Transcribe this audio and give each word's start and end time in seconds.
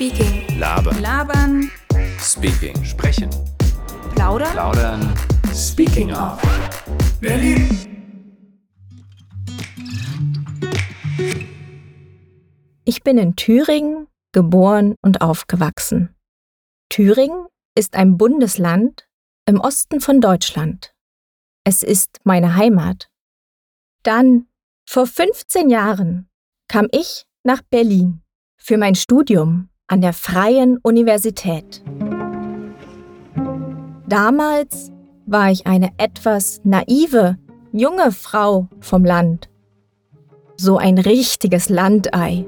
Speaking. 0.00 0.58
Labern. 0.58 1.02
Labern. 1.02 1.70
Speaking. 2.18 2.84
Sprechen. 2.86 3.28
Plaudern. 4.14 4.50
Plaudern. 4.52 5.14
Speaking 5.52 6.10
of. 6.10 6.40
Berlin. 7.20 7.68
Ich 12.86 13.02
bin 13.02 13.18
in 13.18 13.36
Thüringen 13.36 14.06
geboren 14.32 14.94
und 15.02 15.20
aufgewachsen. 15.20 16.16
Thüringen 16.88 17.48
ist 17.74 17.94
ein 17.94 18.16
Bundesland 18.16 19.06
im 19.44 19.60
Osten 19.60 20.00
von 20.00 20.22
Deutschland. 20.22 20.94
Es 21.64 21.82
ist 21.82 22.16
meine 22.24 22.56
Heimat. 22.56 23.10
Dann, 24.02 24.46
vor 24.88 25.06
15 25.06 25.68
Jahren, 25.68 26.30
kam 26.68 26.88
ich 26.90 27.26
nach 27.42 27.60
Berlin 27.60 28.22
für 28.56 28.78
mein 28.78 28.94
Studium 28.94 29.69
an 29.90 30.00
der 30.00 30.12
Freien 30.12 30.78
Universität. 30.78 31.82
Damals 34.06 34.92
war 35.26 35.50
ich 35.50 35.66
eine 35.66 35.90
etwas 35.98 36.60
naive, 36.62 37.36
junge 37.72 38.12
Frau 38.12 38.68
vom 38.78 39.04
Land. 39.04 39.50
So 40.56 40.78
ein 40.78 40.96
richtiges 40.96 41.68
Landei. 41.68 42.46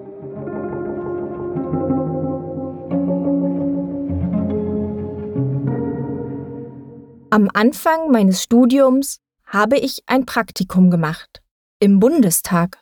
Am 7.30 7.50
Anfang 7.52 8.12
meines 8.12 8.40
Studiums 8.44 9.18
habe 9.46 9.78
ich 9.78 10.04
ein 10.06 10.26
Praktikum 10.26 10.92
gemacht 10.92 11.42
im 11.80 11.98
Bundestag. 11.98 12.78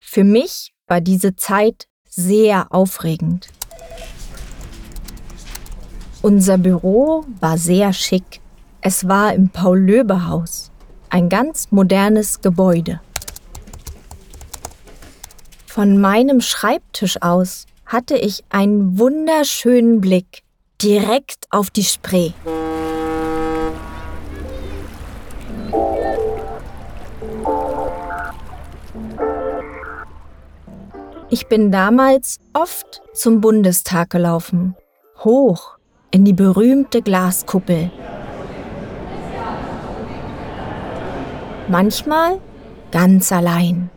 Für 0.00 0.24
mich 0.24 0.74
war 0.88 1.00
diese 1.00 1.36
Zeit 1.36 1.86
sehr 2.08 2.72
aufregend. 2.72 3.46
Unser 6.22 6.58
Büro 6.58 7.24
war 7.40 7.58
sehr 7.58 7.92
schick. 7.92 8.40
Es 8.80 9.08
war 9.08 9.34
im 9.34 9.48
Paul-Löbe-Haus, 9.48 10.70
ein 11.10 11.28
ganz 11.28 11.68
modernes 11.70 12.40
Gebäude. 12.40 13.00
Von 15.66 16.00
meinem 16.00 16.40
Schreibtisch 16.40 17.22
aus 17.22 17.66
hatte 17.86 18.16
ich 18.16 18.44
einen 18.50 18.98
wunderschönen 18.98 20.00
Blick 20.00 20.42
direkt 20.82 21.46
auf 21.50 21.70
die 21.70 21.84
Spree. 21.84 22.32
Ich 31.30 31.46
bin 31.46 31.70
damals 31.70 32.38
oft 32.54 33.02
zum 33.12 33.42
Bundestag 33.42 34.08
gelaufen, 34.08 34.74
hoch 35.24 35.76
in 36.10 36.24
die 36.24 36.32
berühmte 36.32 37.02
Glaskuppel. 37.02 37.90
Manchmal 41.68 42.40
ganz 42.90 43.30
allein. 43.30 43.90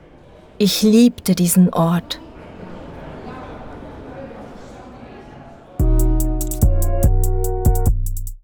Ich 0.58 0.82
liebte 0.82 1.34
diesen 1.34 1.74
Ort. 1.74 2.20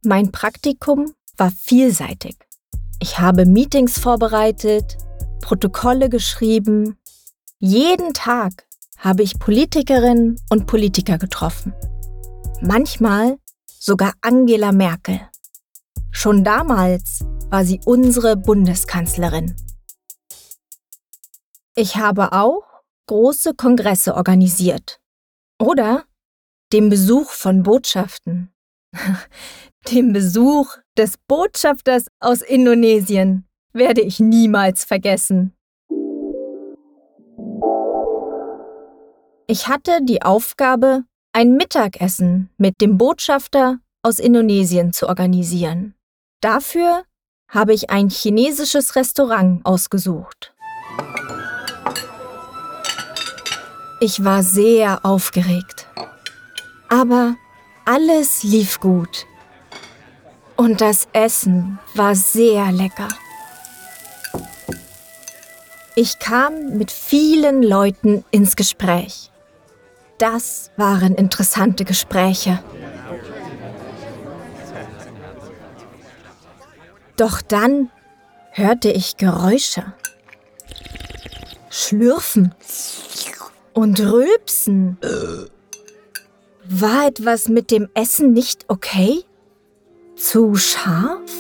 Mein 0.02 0.32
Praktikum 0.32 1.14
war 1.36 1.52
vielseitig. 1.52 2.38
Ich 3.02 3.20
habe 3.20 3.46
Meetings 3.46 4.00
vorbereitet, 4.00 4.98
Protokolle 5.42 6.08
geschrieben. 6.08 6.98
Jeden 7.60 8.14
Tag 8.14 8.67
habe 8.98 9.24
ich 9.24 9.40
Politikerinnen 9.40 10.40
und 10.50 10.66
Politiker 10.68 11.18
getroffen. 11.18 11.74
Manchmal 12.62 13.38
sogar 13.80 14.14
Angela 14.22 14.72
Merkel. 14.72 15.22
Schon 16.12 16.44
damals 16.44 17.24
war 17.50 17.64
sie 17.64 17.80
unsere 17.86 18.36
Bundeskanzlerin. 18.36 19.56
Ich 21.76 21.96
habe 21.96 22.34
auch 22.34 22.64
große 23.06 23.54
Kongresse 23.54 24.16
organisiert. 24.16 25.00
Oder 25.60 26.06
den 26.74 26.90
Besuch 26.90 27.30
von 27.30 27.64
Botschaften. 27.64 28.52
den 29.92 30.14
Besuch 30.14 30.76
des 30.98 31.16
Botschafters 31.28 32.08
aus 32.20 32.42
Indonesien 32.42 33.48
werde 33.74 34.02
ich 34.02 34.20
niemals 34.20 34.84
vergessen. 34.84 35.54
Ich 39.50 39.70
hatte 39.70 40.00
die 40.04 40.24
Aufgabe, 40.24 41.06
ein 41.32 41.54
Mittagessen 41.54 42.50
mit 42.58 42.82
dem 42.82 42.98
Botschafter 42.98 43.80
aus 44.02 44.20
Indonesien 44.20 44.92
zu 44.92 45.08
organisieren. 45.08 45.96
Dafür 46.42 47.04
habe 47.48 47.74
ich 47.74 47.90
ein 47.90 48.10
chinesisches 48.10 48.98
Restaurant 48.98 49.66
ausgesucht. 49.66 50.54
Ich 54.02 54.22
war 54.26 54.44
sehr 54.44 55.06
aufgeregt. 55.06 55.88
Aber 56.90 57.38
alles 57.86 58.44
lief 58.44 58.82
gut. 58.82 59.26
Und 60.58 60.82
das 60.82 61.08
Essen 61.14 61.80
war 61.96 62.16
sehr 62.16 62.74
lecker. 62.74 63.08
Ich 65.96 66.20
kam 66.20 66.78
mit 66.78 66.92
vielen 66.92 67.64
Leuten 67.64 68.26
ins 68.30 68.58
Gespräch. 68.58 69.32
Das 70.18 70.72
waren 70.78 71.14
interessante 71.14 71.86
Gespräche. 71.86 72.64
Doch 77.18 77.42
dann 77.42 77.92
hörte 78.52 78.92
ich 78.92 79.18
Geräusche. 79.18 79.94
Schlürfen 81.70 82.56
und 83.74 84.00
Rülpsen. 84.00 84.98
War 86.64 87.08
etwas 87.08 87.48
mit 87.48 87.70
dem 87.70 87.88
Essen 87.94 88.34
nicht 88.34 88.66
okay? 88.70 89.24
Zu 90.16 90.56
scharf? 90.56 91.32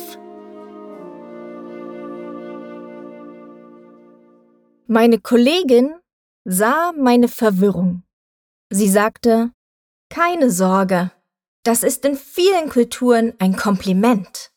Meine 4.85 5.19
Kollegin 5.19 5.95
sah 6.45 6.94
meine 6.95 7.27
Verwirrung 7.27 8.03
Sie 8.69 8.89
sagte, 8.89 9.51
keine 10.09 10.51
Sorge, 10.51 11.11
das 11.63 11.83
ist 11.83 12.03
in 12.03 12.17
vielen 12.17 12.69
Kulturen 12.69 13.33
ein 13.39 13.55
Kompliment. 13.55 14.51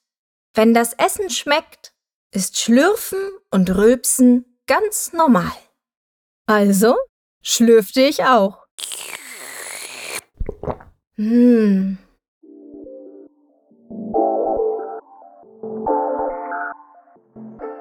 Wenn 0.55 0.75
das 0.75 0.95
Essen 0.95 1.31
schmeckt, 1.31 1.93
ist 2.33 2.59
Schlürfen 2.59 3.21
und 3.51 3.71
Rülpsen 3.71 4.59
ganz 4.67 5.13
normal. 5.13 5.53
Also 6.47 6.97
schlürfte 7.43 8.03
ich 8.03 8.25
auch. 8.25 8.67
Hm. 11.15 11.99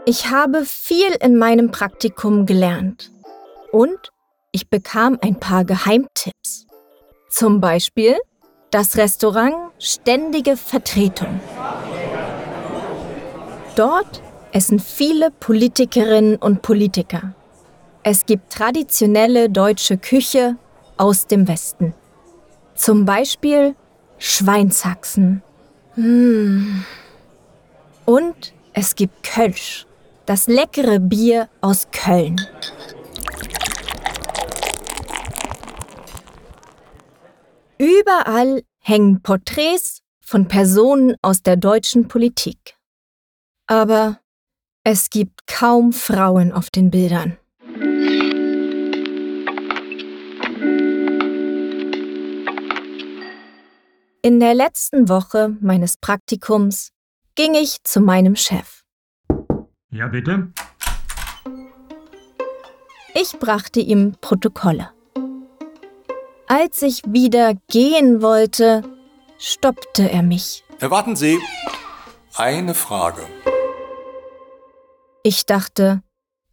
Ich 0.06 0.30
habe 0.30 0.66
viel 0.66 1.12
in 1.22 1.38
meinem 1.38 1.72
Praktikum 1.72 2.46
gelernt 2.46 3.12
und 3.72 4.12
ich 4.52 4.70
bekam 4.70 5.18
ein 5.22 5.40
paar 5.40 5.66
Geheimtipps. 5.66 6.66
Zum 7.30 7.62
Beispiel 7.62 8.16
das 8.72 8.98
Restaurant 8.98 9.72
Ständige 9.80 10.58
Vertretung. 10.58 11.40
Dort 13.76 14.22
essen 14.52 14.80
viele 14.80 15.32
Politikerinnen 15.32 16.36
und 16.36 16.62
Politiker. 16.62 17.34
Es 18.04 18.26
gibt 18.26 18.52
traditionelle 18.52 19.50
deutsche 19.50 19.98
Küche 19.98 20.56
aus 20.98 21.28
dem 21.28 21.48
Westen. 21.48 21.94
Zum 22.76 23.06
Beispiel 23.06 23.76
Schweinshaxen. 24.18 25.44
Mmh. 25.96 26.84
Und 28.06 28.54
es 28.74 28.96
gibt 28.96 29.24
Kölsch, 29.24 29.86
das 30.26 30.48
leckere 30.48 31.00
Bier 31.00 31.50
aus 31.62 31.88
Köln. 31.92 32.40
Überall 37.82 38.64
hängen 38.80 39.22
Porträts 39.22 40.02
von 40.20 40.50
Personen 40.50 41.16
aus 41.22 41.44
der 41.44 41.56
deutschen 41.56 42.10
Politik. 42.10 42.76
Aber 43.68 44.20
es 44.84 45.10
gibt 45.10 45.48
kaum 45.48 45.94
Frauen 45.94 46.52
auf 46.52 46.70
den 46.70 46.92
Bildern. 46.92 47.38
In 54.22 54.42
der 54.42 54.54
letzten 54.54 55.08
Woche 55.08 55.56
meines 55.62 55.96
Praktikums 55.96 56.90
ging 57.36 57.54
ich 57.54 57.82
zu 57.86 58.02
meinem 58.02 58.36
Chef. 58.36 58.84
Ja, 59.90 60.08
bitte? 60.10 60.52
Ich 63.16 63.40
brachte 63.40 63.80
ihm 63.80 64.18
Protokolle. 64.20 64.90
Als 66.52 66.82
ich 66.82 67.04
wieder 67.06 67.54
gehen 67.68 68.24
wollte, 68.24 68.84
stoppte 69.38 70.10
er 70.10 70.24
mich. 70.24 70.64
Erwarten 70.80 71.16
Sie 71.16 71.40
eine 72.36 72.74
Frage. 72.74 73.22
Ich 75.22 75.46
dachte, 75.46 76.02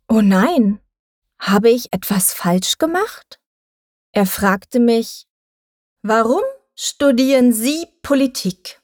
oh 0.06 0.20
nein, 0.20 0.80
habe 1.38 1.70
ich 1.70 1.94
etwas 1.94 2.34
falsch 2.34 2.76
gemacht? 2.76 3.40
Er 4.12 4.26
fragte 4.26 4.80
mich, 4.80 5.26
warum 6.02 6.42
studieren 6.74 7.54
Sie 7.54 7.86
Politik? 8.02 8.82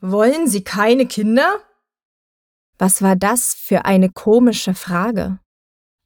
Wollen 0.00 0.46
Sie 0.46 0.64
keine 0.64 1.06
Kinder? 1.06 1.60
Was 2.78 3.02
war 3.02 3.16
das 3.16 3.52
für 3.52 3.84
eine 3.84 4.08
komische 4.08 4.72
Frage? 4.72 5.40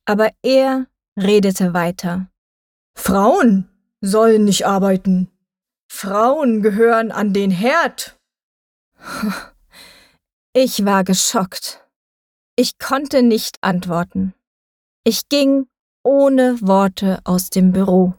Aber 0.05 0.31
er 0.43 0.89
redete 1.17 1.75
weiter. 1.75 2.29
Frauen 2.97 3.69
sollen 4.03 4.45
nicht 4.45 4.67
arbeiten. 4.67 5.31
Frauen 5.91 6.61
gehören 6.61 7.11
an 7.11 7.33
den 7.33 7.51
Herd. 7.51 8.19
Ich 10.55 10.85
war 10.85 11.03
geschockt. 11.03 11.83
Ich 12.57 12.79
konnte 12.79 13.23
nicht 13.23 13.57
antworten. 13.63 14.35
Ich 15.03 15.31
ging 15.31 15.67
ohne 16.03 16.59
Worte 16.61 17.21
aus 17.25 17.49
dem 17.49 17.73
Büro. 17.73 18.13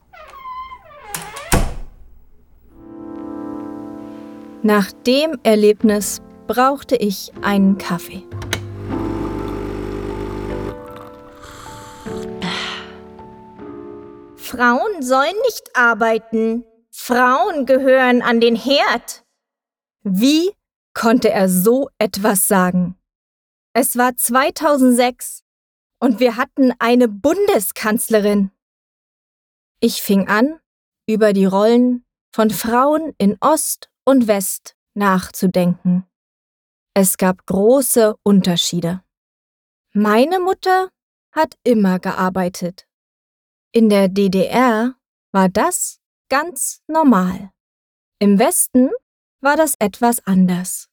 Nach 4.63 4.91
dem 5.05 5.37
Erlebnis 5.43 6.23
brauchte 6.47 6.95
ich 6.95 7.31
einen 7.43 7.77
Kaffee. 7.77 8.23
Frauen 14.53 15.01
sollen 15.01 15.35
nicht 15.45 15.75
arbeiten. 15.75 16.63
Frauen 16.91 17.65
gehören 17.65 18.21
an 18.21 18.39
den 18.39 18.55
Herd. 18.55 19.25
Wie 20.03 20.51
konnte 20.93 21.31
er 21.31 21.49
so 21.49 21.89
etwas 21.97 22.47
sagen? 22.47 22.95
Es 23.73 23.97
war 23.97 24.15
2006 24.15 25.41
und 25.99 26.19
wir 26.19 26.37
hatten 26.37 26.71
eine 26.77 27.07
Bundeskanzlerin. 27.07 28.51
Ich 29.79 30.03
fing 30.03 30.27
an, 30.27 30.59
über 31.07 31.33
die 31.33 31.45
Rollen 31.45 32.05
von 32.31 32.51
Frauen 32.51 33.15
in 33.17 33.37
Ost 33.41 33.89
und 34.05 34.27
West 34.27 34.75
nachzudenken. 34.93 36.05
Es 36.93 37.17
gab 37.17 37.47
große 37.47 38.15
Unterschiede. 38.21 39.03
Meine 39.93 40.39
Mutter 40.39 40.89
hat 41.31 41.55
immer 41.63 41.97
gearbeitet. 41.97 42.85
In 43.75 43.89
der 43.89 44.07
DDR 44.07 44.93
war 45.31 45.49
das 45.49 45.99
ganz 46.29 46.83
normal. 46.85 47.49
Im 48.19 48.37
Westen 48.37 48.91
war 49.41 49.57
das 49.57 49.73
etwas 49.79 50.27
anders. 50.27 50.89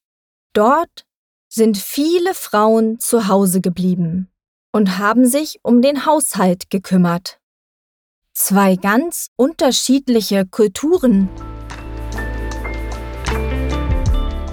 Dort 0.53 1.05
sind 1.47 1.77
viele 1.77 2.33
Frauen 2.33 2.99
zu 2.99 3.27
Hause 3.27 3.61
geblieben 3.61 4.31
und 4.71 4.97
haben 4.97 5.27
sich 5.27 5.59
um 5.61 5.83
den 5.83 6.07
Haushalt 6.07 6.71
gekümmert. 6.71 7.39
Zwei 8.33 8.77
ganz 8.77 9.27
unterschiedliche 9.35 10.47
Kulturen. 10.47 11.29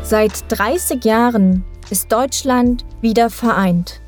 Seit 0.03 0.45
30 0.53 1.03
Jahren 1.03 1.65
ist 1.89 2.13
Deutschland 2.13 2.85
wieder 3.01 3.31
vereint. 3.31 4.03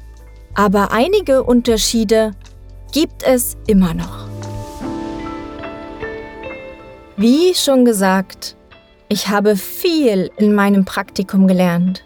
Aber 0.54 0.92
einige 0.92 1.42
Unterschiede 1.42 2.32
gibt 2.92 3.22
es 3.22 3.56
immer 3.66 3.94
noch. 3.94 4.28
Wie 7.16 7.54
schon 7.54 7.84
gesagt, 7.84 8.56
ich 9.08 9.28
habe 9.28 9.56
viel 9.56 10.30
in 10.36 10.54
meinem 10.54 10.84
Praktikum 10.84 11.46
gelernt. 11.46 12.04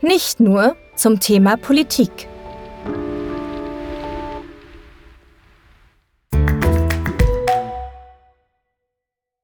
Nicht 0.00 0.40
nur 0.40 0.76
zum 0.96 1.20
Thema 1.20 1.56
Politik. 1.56 2.28